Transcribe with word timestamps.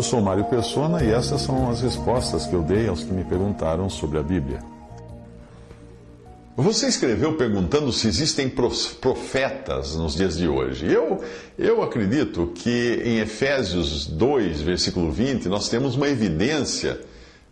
Eu 0.00 0.04
sou 0.04 0.22
Mário 0.22 0.46
Persona 0.46 1.04
e 1.04 1.10
essas 1.10 1.42
são 1.42 1.68
as 1.68 1.82
respostas 1.82 2.46
que 2.46 2.54
eu 2.54 2.62
dei 2.62 2.88
aos 2.88 3.04
que 3.04 3.12
me 3.12 3.22
perguntaram 3.22 3.90
sobre 3.90 4.18
a 4.18 4.22
Bíblia. 4.22 4.60
Você 6.56 6.86
escreveu 6.86 7.36
perguntando 7.36 7.92
se 7.92 8.08
existem 8.08 8.48
profetas 8.48 9.96
nos 9.96 10.14
dias 10.14 10.38
de 10.38 10.48
hoje. 10.48 10.90
Eu, 10.90 11.22
eu 11.58 11.82
acredito 11.82 12.50
que 12.54 13.02
em 13.04 13.18
Efésios 13.18 14.06
2, 14.06 14.62
versículo 14.62 15.12
20, 15.12 15.50
nós 15.50 15.68
temos 15.68 15.96
uma 15.96 16.08
evidência 16.08 16.98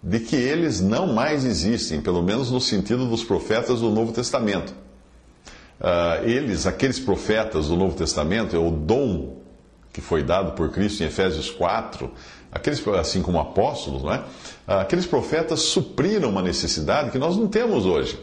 de 0.02 0.18
que 0.18 0.34
eles 0.34 0.80
não 0.80 1.06
mais 1.06 1.44
existem, 1.44 2.00
pelo 2.00 2.22
menos 2.22 2.50
no 2.50 2.62
sentido 2.62 3.06
dos 3.10 3.22
profetas 3.22 3.80
do 3.80 3.90
Novo 3.90 4.10
Testamento. 4.10 4.72
Uh, 5.78 6.26
eles, 6.26 6.66
aqueles 6.66 6.98
profetas 6.98 7.68
do 7.68 7.76
Novo 7.76 7.94
Testamento, 7.94 8.56
é 8.56 8.58
o 8.58 8.70
dom 8.70 9.36
que 9.92 10.00
foi 10.00 10.22
dado 10.22 10.52
por 10.52 10.70
Cristo 10.70 11.02
em 11.02 11.06
Efésios 11.06 11.50
4, 11.50 12.08
aqueles, 12.52 12.86
assim 12.88 13.22
como 13.22 13.38
apóstolos, 13.38 14.02
é? 14.04 14.18
Uh, 14.18 14.80
aqueles 14.80 15.06
profetas 15.06 15.60
supriram 15.60 16.30
uma 16.30 16.42
necessidade 16.42 17.10
que 17.10 17.18
nós 17.18 17.36
não 17.36 17.48
temos 17.48 17.86
hoje. 17.86 18.18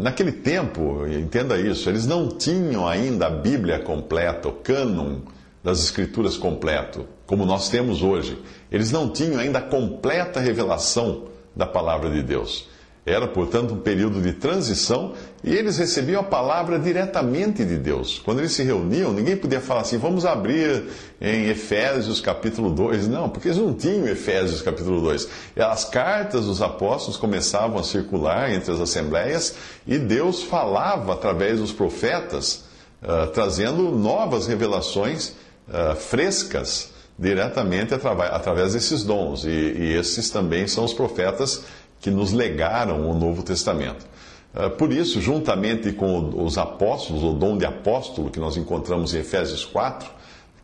Naquele 0.00 0.32
tempo, 0.32 1.06
entenda 1.06 1.58
isso, 1.58 1.88
eles 1.88 2.06
não 2.06 2.28
tinham 2.28 2.86
ainda 2.86 3.26
a 3.26 3.30
Bíblia 3.30 3.78
completa, 3.78 4.46
o 4.46 4.52
cânon 4.52 5.20
das 5.64 5.80
Escrituras 5.82 6.36
completo, 6.36 7.06
como 7.26 7.46
nós 7.46 7.70
temos 7.70 8.02
hoje. 8.02 8.38
Eles 8.70 8.92
não 8.92 9.08
tinham 9.08 9.40
ainda 9.40 9.60
a 9.60 9.62
completa 9.62 10.40
revelação 10.40 11.24
da 11.56 11.66
palavra 11.66 12.10
de 12.10 12.22
Deus. 12.22 12.68
Era, 13.08 13.26
portanto, 13.26 13.74
um 13.74 13.80
período 13.80 14.20
de 14.20 14.32
transição 14.32 15.14
e 15.42 15.54
eles 15.54 15.78
recebiam 15.78 16.20
a 16.20 16.24
palavra 16.24 16.78
diretamente 16.78 17.64
de 17.64 17.76
Deus. 17.76 18.20
Quando 18.24 18.40
eles 18.40 18.52
se 18.52 18.62
reuniam, 18.62 19.12
ninguém 19.12 19.36
podia 19.36 19.60
falar 19.60 19.82
assim, 19.82 19.96
vamos 19.96 20.26
abrir 20.26 20.84
em 21.20 21.48
Efésios 21.48 22.20
capítulo 22.20 22.70
2. 22.70 23.08
Não, 23.08 23.28
porque 23.28 23.48
eles 23.48 23.58
não 23.58 23.72
tinham 23.72 24.06
Efésios 24.06 24.60
capítulo 24.60 25.00
2. 25.00 25.28
As 25.56 25.84
cartas 25.84 26.44
dos 26.44 26.60
apóstolos 26.60 27.16
começavam 27.16 27.78
a 27.78 27.82
circular 27.82 28.52
entre 28.52 28.72
as 28.72 28.80
assembleias 28.80 29.54
e 29.86 29.96
Deus 29.96 30.42
falava 30.42 31.14
através 31.14 31.60
dos 31.60 31.72
profetas, 31.72 32.64
uh, 33.02 33.28
trazendo 33.28 33.90
novas 33.90 34.46
revelações 34.46 35.34
uh, 35.68 35.96
frescas 35.96 36.90
diretamente 37.18 37.94
através 37.94 38.74
desses 38.74 39.02
dons. 39.02 39.44
E, 39.44 39.48
e 39.48 39.96
esses 39.98 40.30
também 40.30 40.68
são 40.68 40.84
os 40.84 40.92
profetas 40.92 41.64
que 42.00 42.10
nos 42.10 42.32
legaram 42.32 43.10
o 43.10 43.14
Novo 43.14 43.42
Testamento. 43.42 44.06
Ah, 44.54 44.70
por 44.70 44.92
isso, 44.92 45.20
juntamente 45.20 45.92
com 45.92 46.44
os 46.44 46.58
apóstolos, 46.58 47.22
o 47.22 47.32
dom 47.32 47.56
de 47.58 47.64
apóstolo 47.64 48.30
que 48.30 48.40
nós 48.40 48.56
encontramos 48.56 49.14
em 49.14 49.18
Efésios 49.18 49.64
4, 49.64 50.08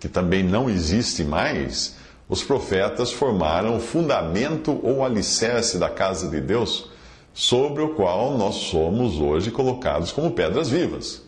que 0.00 0.08
também 0.08 0.42
não 0.42 0.68
existe 0.68 1.22
mais, 1.22 1.96
os 2.28 2.42
profetas 2.42 3.12
formaram 3.12 3.76
o 3.76 3.80
fundamento 3.80 4.80
ou 4.82 5.04
alicerce 5.04 5.78
da 5.78 5.88
casa 5.88 6.28
de 6.28 6.40
Deus, 6.40 6.90
sobre 7.32 7.82
o 7.82 7.94
qual 7.94 8.38
nós 8.38 8.54
somos 8.54 9.16
hoje 9.20 9.50
colocados 9.50 10.12
como 10.12 10.30
pedras 10.30 10.68
vivas. 10.68 11.22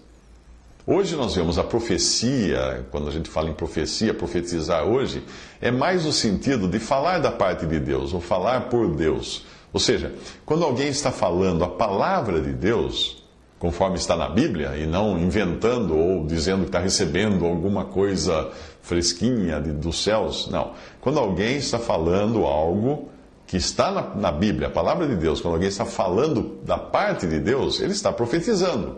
Hoje 0.87 1.17
nós 1.17 1.35
vemos 1.35 1.59
a 1.59 1.65
profecia, 1.65 2.87
quando 2.93 3.09
a 3.09 3.11
gente 3.11 3.29
fala 3.29 3.51
em 3.51 3.55
profecia, 3.55 4.15
profetizar 4.15 4.85
hoje, 4.85 5.25
é 5.61 5.69
mais 5.69 6.05
no 6.05 6.13
sentido 6.13 6.69
de 6.69 6.79
falar 6.79 7.19
da 7.19 7.33
parte 7.33 7.67
de 7.67 7.81
Deus, 7.81 8.15
ou 8.15 8.21
falar 8.21 8.69
por 8.69 8.95
Deus 8.95 9.45
ou 9.77 9.81
seja, 9.81 10.11
quando 10.47 10.65
alguém 10.65 10.89
está 10.89 11.13
falando 11.13 11.63
a 11.63 11.69
palavra 11.69 12.41
de 12.41 12.51
Deus, 12.51 13.23
conforme 13.59 13.97
está 13.97 14.17
na 14.17 14.27
Bíblia, 14.27 14.75
e 14.75 14.87
não 14.87 15.19
inventando 15.19 15.95
ou 15.95 16.27
dizendo 16.27 16.61
que 16.63 16.71
está 16.71 16.79
recebendo 16.79 17.45
alguma 17.45 17.85
coisa 17.85 18.51
fresquinha 18.81 19.61
dos 19.61 20.03
céus, 20.03 20.49
não. 20.51 20.73
Quando 20.99 21.19
alguém 21.19 21.59
está 21.59 21.79
falando 21.79 22.47
algo 22.47 23.11
que 23.47 23.59
está 23.59 23.91
na, 23.91 24.15
na 24.15 24.33
Bíblia, 24.33 24.69
a 24.69 24.71
palavra 24.71 25.07
de 25.07 25.15
Deus, 25.15 25.43
quando 25.43 25.53
alguém 25.53 25.69
está 25.69 25.85
falando 25.85 26.59
da 26.65 26.79
parte 26.79 27.27
de 27.27 27.39
Deus, 27.39 27.79
ele 27.79 27.93
está 27.93 28.11
profetizando. 28.11 28.97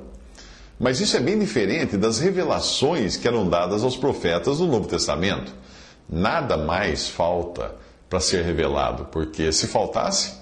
Mas 0.78 1.00
isso 1.00 1.16
é 1.16 1.20
bem 1.20 1.40
diferente 1.40 1.96
das 1.96 2.20
revelações 2.20 3.16
que 3.16 3.26
eram 3.26 3.48
dadas 3.48 3.82
aos 3.82 3.96
profetas 3.96 4.58
do 4.58 4.66
Novo 4.68 4.86
Testamento. 4.86 5.52
Nada 6.08 6.56
mais 6.56 7.08
falta 7.08 7.74
para 8.08 8.20
ser 8.20 8.44
revelado, 8.44 9.06
porque 9.06 9.52
se 9.52 9.66
faltasse, 9.66 10.38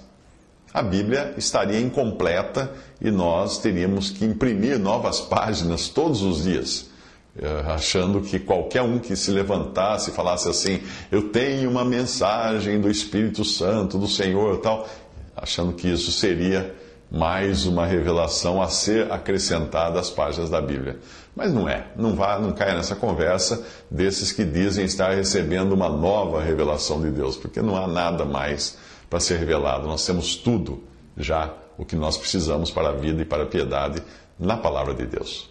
a 0.77 0.81
Bíblia 0.83 1.33
estaria 1.37 1.79
incompleta 1.79 2.71
e 3.01 3.09
nós 3.09 3.57
teríamos 3.57 4.11
que 4.11 4.23
imprimir 4.23 4.77
novas 4.77 5.19
páginas 5.19 5.89
todos 5.89 6.21
os 6.21 6.43
dias, 6.43 6.91
eh, 7.35 7.63
achando 7.65 8.21
que 8.21 8.37
qualquer 8.37 8.83
um 8.83 8.99
que 8.99 9.15
se 9.15 9.31
levantasse 9.31 10.11
e 10.11 10.13
falasse 10.13 10.47
assim: 10.47 10.79
Eu 11.11 11.29
tenho 11.29 11.67
uma 11.67 11.83
mensagem 11.83 12.79
do 12.79 12.91
Espírito 12.91 13.43
Santo, 13.43 13.97
do 13.97 14.07
Senhor, 14.07 14.57
tal, 14.57 14.87
achando 15.35 15.73
que 15.73 15.87
isso 15.87 16.11
seria 16.11 16.75
mais 17.09 17.65
uma 17.65 17.87
revelação 17.87 18.61
a 18.61 18.67
ser 18.67 19.11
acrescentada 19.11 19.99
às 19.99 20.11
páginas 20.11 20.47
da 20.47 20.61
Bíblia. 20.61 20.99
Mas 21.35 21.51
não 21.51 21.67
é, 21.67 21.87
não 21.95 22.15
vá, 22.15 22.37
não 22.37 22.51
caia 22.51 22.75
nessa 22.75 22.95
conversa 22.95 23.65
desses 23.89 24.31
que 24.31 24.45
dizem 24.45 24.85
estar 24.85 25.15
recebendo 25.15 25.71
uma 25.71 25.89
nova 25.89 26.39
revelação 26.39 27.01
de 27.01 27.09
Deus, 27.09 27.35
porque 27.35 27.63
não 27.63 27.75
há 27.75 27.87
nada 27.87 28.25
mais 28.25 28.77
para 29.09 29.19
ser 29.19 29.37
revelado. 29.37 29.87
Nós 29.87 30.05
temos 30.05 30.35
tudo 30.35 30.83
já 31.15 31.53
o 31.77 31.85
que 31.85 31.95
nós 31.95 32.17
precisamos 32.17 32.71
para 32.71 32.89
a 32.89 32.93
vida 32.93 33.21
e 33.21 33.25
para 33.25 33.43
a 33.43 33.47
piedade 33.47 34.01
na 34.39 34.57
palavra 34.57 34.93
de 34.93 35.05
Deus. 35.05 35.49